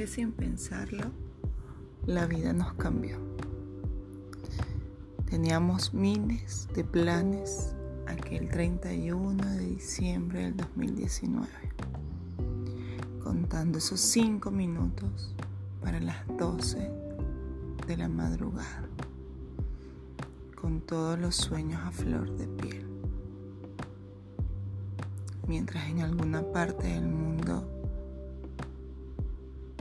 [0.00, 1.10] que sin pensarlo,
[2.06, 3.18] la vida nos cambió.
[5.26, 7.74] Teníamos miles de planes
[8.06, 11.48] aquel 31 de diciembre del 2019,
[13.22, 15.34] contando esos cinco minutos
[15.82, 16.90] para las 12
[17.86, 18.88] de la madrugada,
[20.58, 22.86] con todos los sueños a flor de piel.
[25.46, 27.79] Mientras en alguna parte del mundo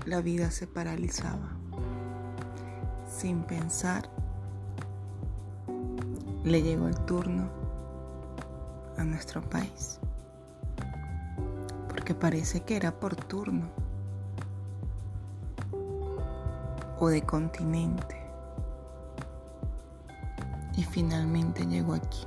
[0.10, 1.52] la vida se paralizaba,
[3.08, 4.10] sin pensar,
[6.44, 7.48] le llegó el turno
[8.98, 10.00] a nuestro país,
[11.88, 13.70] porque parece que era por turno
[17.00, 18.18] o de continente.
[20.76, 22.26] Y finalmente llegó aquí.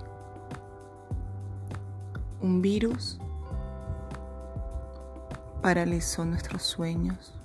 [2.40, 3.18] Un virus
[5.62, 7.41] paralizó nuestros sueños,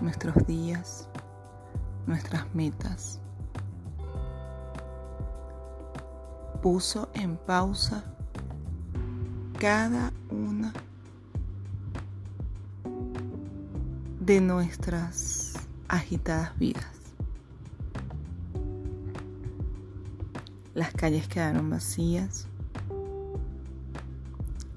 [0.00, 1.08] nuestros días,
[2.06, 3.20] nuestras metas.
[6.62, 8.04] Puso en pausa
[9.58, 10.72] cada una
[14.20, 15.54] de nuestras
[15.88, 16.86] agitadas vidas.
[20.74, 22.48] Las calles quedaron vacías,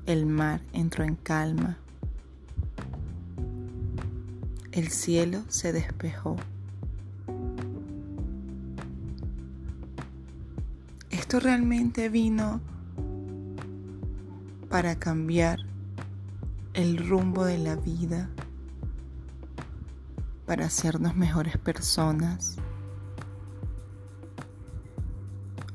[0.06, 1.78] el mar entró en calma,
[4.72, 6.36] el cielo se despejó.
[11.10, 12.62] Esto realmente vino
[14.70, 15.60] para cambiar
[16.74, 18.30] el rumbo de la vida
[20.46, 22.56] para hacernos mejores personas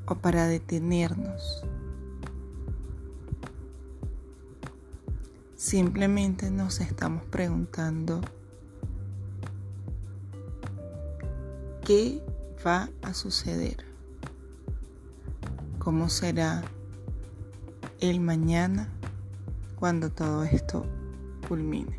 [0.06, 1.64] o para detenernos.
[5.54, 8.20] Simplemente nos estamos preguntando
[11.84, 12.22] qué
[12.66, 13.84] va a suceder,
[15.78, 16.62] cómo será
[18.00, 18.88] el mañana
[19.78, 20.86] cuando todo esto
[21.46, 21.98] culmine,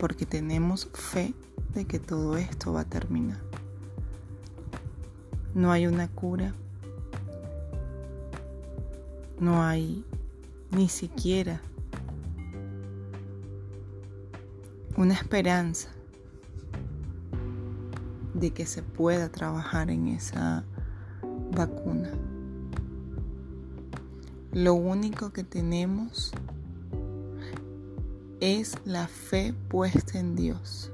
[0.00, 1.32] porque tenemos fe
[1.74, 3.38] de que todo esto va a terminar.
[5.54, 6.52] No hay una cura,
[9.38, 10.04] no hay
[10.72, 11.60] ni siquiera
[14.96, 15.88] una esperanza
[18.34, 20.64] de que se pueda trabajar en esa
[21.52, 22.10] vacuna.
[24.52, 26.32] Lo único que tenemos
[28.40, 30.92] es la fe puesta en Dios.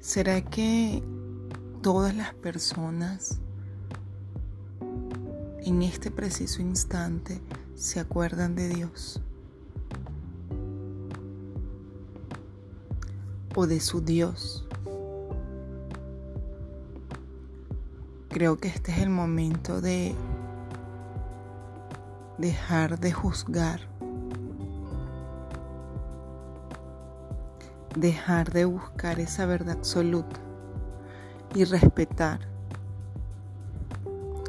[0.00, 1.02] ¿Será que
[1.80, 3.38] todas las personas
[5.64, 7.40] en este preciso instante
[7.76, 9.22] se acuerdan de Dios?
[13.54, 14.66] ¿O de su Dios?
[18.28, 20.14] Creo que este es el momento de
[22.38, 23.92] dejar de juzgar
[27.96, 30.40] dejar de buscar esa verdad absoluta
[31.54, 32.40] y respetar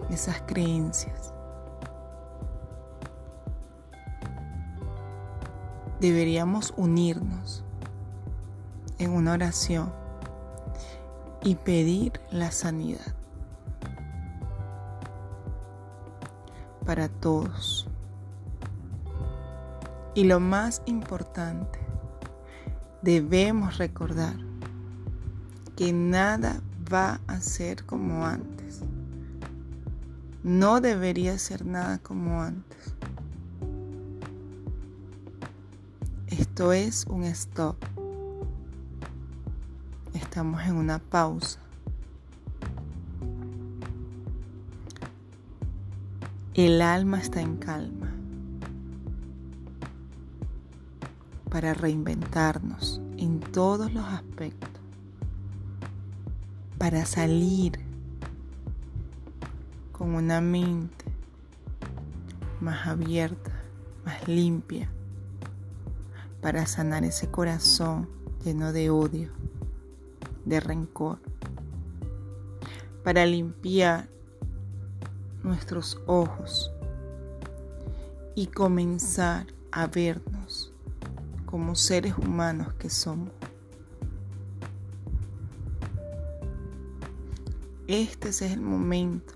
[0.10, 1.34] esas creencias.
[6.00, 7.64] Deberíamos unirnos
[9.04, 9.92] en una oración
[11.44, 13.14] y pedir la sanidad
[16.86, 17.88] para todos.
[20.16, 21.80] Y lo más importante,
[23.02, 24.36] debemos recordar
[25.76, 28.82] que nada va a ser como antes.
[30.44, 32.96] No debería ser nada como antes.
[36.28, 37.93] Esto es un stop.
[40.34, 41.60] Estamos en una pausa.
[46.56, 48.12] El alma está en calma.
[51.52, 54.72] para reinventarnos en todos los aspectos,
[56.80, 57.74] para salir
[59.92, 61.06] con una mente
[62.60, 63.52] más abierta,
[64.04, 64.90] más limpia,
[66.42, 68.10] para sanar ese corazón
[68.44, 69.43] lleno de odio,
[70.46, 71.20] de rencor,
[73.04, 74.10] para limpiar
[75.44, 76.72] nuestros ojos
[78.36, 80.74] y comenzar a vernos
[81.46, 83.32] como seres humanos que somos.
[87.88, 89.34] Este es el momento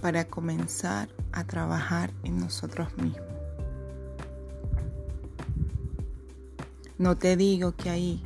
[0.00, 3.39] para comenzar a trabajar en nosotros mismos.
[7.00, 8.22] No te digo que ahí,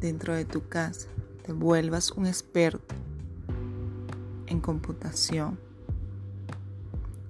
[0.00, 1.06] dentro de tu casa,
[1.44, 2.96] te vuelvas un experto
[4.48, 5.56] en computación,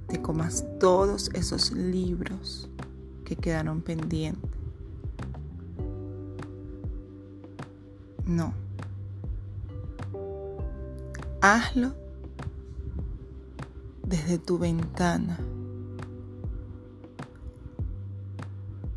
[0.08, 2.70] te comas todos esos libros
[3.26, 4.50] que quedaron pendientes.
[8.24, 8.54] No.
[11.42, 11.92] Hazlo
[14.06, 15.38] desde tu ventana,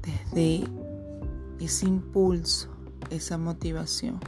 [0.02, 0.83] desde
[1.66, 2.70] ese impulso,
[3.10, 4.20] esa motivación.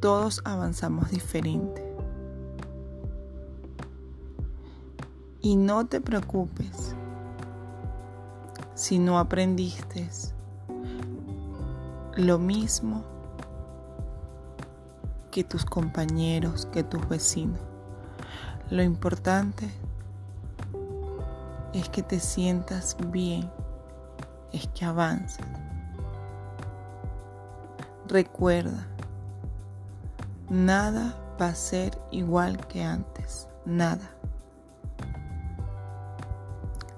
[0.00, 1.86] Todos avanzamos diferente.
[5.42, 6.94] Y no te preocupes
[8.74, 10.08] si no aprendiste
[12.16, 13.04] lo mismo
[15.30, 17.60] que tus compañeros, que tus vecinos.
[18.70, 19.70] Lo importante
[21.72, 23.50] es que te sientas bien,
[24.52, 25.46] es que avances.
[28.06, 28.86] Recuerda,
[30.48, 34.10] nada va a ser igual que antes, nada.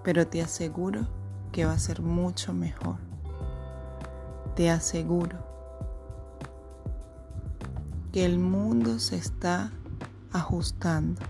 [0.02, 1.06] Pero te aseguro
[1.52, 2.96] que va a ser mucho mejor.
[4.56, 5.38] Te aseguro
[8.10, 9.70] que el mundo se está
[10.32, 11.20] ajustando.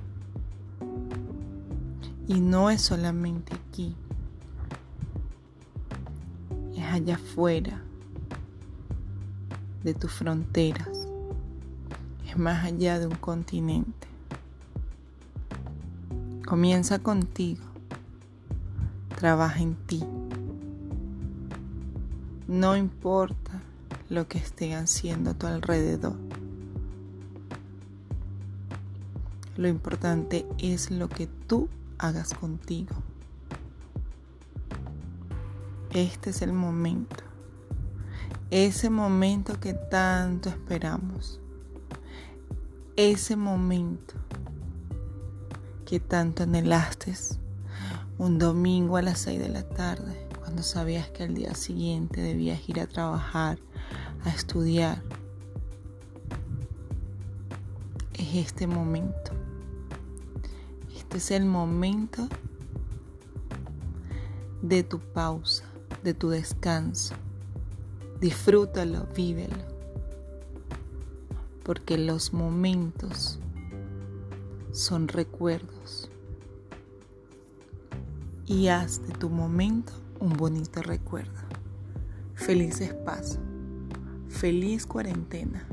[2.28, 3.94] Y no es solamente aquí,
[6.76, 7.82] es allá afuera
[9.82, 11.08] de tus fronteras,
[12.28, 14.08] es más allá de un continente.
[16.46, 17.72] Comienza contigo
[19.22, 20.02] trabaja en ti.
[22.48, 23.62] No importa
[24.08, 26.16] lo que estén haciendo a tu alrededor.
[29.56, 31.69] Lo importante es lo que tú
[32.02, 32.96] hagas contigo.
[35.93, 37.22] Este es el momento.
[38.50, 41.40] Ese momento que tanto esperamos.
[42.96, 44.14] Ese momento
[45.87, 47.14] que tanto anhelaste
[48.19, 52.69] un domingo a las 6 de la tarde, cuando sabías que al día siguiente debías
[52.69, 53.58] ir a trabajar,
[54.25, 55.02] a estudiar.
[58.14, 59.31] Es este momento.
[61.12, 62.26] Este es el momento
[64.62, 65.64] de tu pausa,
[66.03, 67.14] de tu descanso.
[68.19, 69.62] Disfrútalo, vívelo.
[71.64, 73.38] Porque los momentos
[74.73, 76.09] son recuerdos
[78.47, 81.43] y haz de tu momento un bonito recuerdo.
[82.37, 83.38] Felices pasos.
[84.31, 85.69] Feliz cuarentena.